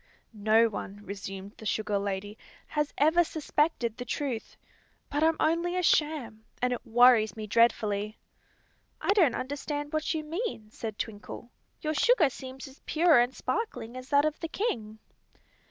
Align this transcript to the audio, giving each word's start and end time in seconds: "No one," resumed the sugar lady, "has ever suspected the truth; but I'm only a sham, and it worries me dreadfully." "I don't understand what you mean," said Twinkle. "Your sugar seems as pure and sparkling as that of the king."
"No 0.33 0.67
one," 0.67 1.01
resumed 1.05 1.57
the 1.57 1.65
sugar 1.67 1.99
lady, 1.99 2.35
"has 2.65 2.91
ever 2.97 3.23
suspected 3.23 3.95
the 3.97 4.03
truth; 4.03 4.57
but 5.11 5.21
I'm 5.21 5.37
only 5.39 5.77
a 5.77 5.83
sham, 5.83 6.43
and 6.59 6.73
it 6.73 6.83
worries 6.83 7.35
me 7.37 7.45
dreadfully." 7.45 8.17
"I 8.99 9.13
don't 9.13 9.35
understand 9.35 9.93
what 9.93 10.11
you 10.15 10.23
mean," 10.23 10.71
said 10.71 10.97
Twinkle. 10.97 11.51
"Your 11.81 11.93
sugar 11.93 12.31
seems 12.31 12.67
as 12.67 12.79
pure 12.87 13.19
and 13.19 13.35
sparkling 13.35 13.95
as 13.95 14.09
that 14.09 14.25
of 14.25 14.39
the 14.39 14.47
king." 14.47 14.97